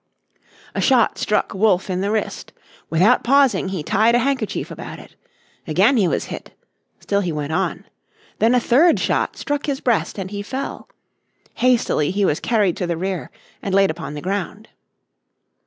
[0.73, 2.53] A shot struck Wolfe in the wrist.
[2.89, 5.13] Without pausing he tied a handkerchief about it.
[5.67, 6.57] Again he was hit.
[6.99, 7.85] Still he went on.
[8.39, 10.89] Then a third shot struck his breast, and he fell.
[11.53, 13.29] Hastily he was carried to the rear,
[13.61, 14.69] and laid upon the ground.